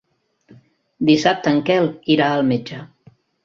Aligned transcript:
Dissabte 1.11 1.55
en 1.57 1.61
Quel 1.69 1.93
irà 2.19 2.33
al 2.33 2.45
metge. 2.51 2.85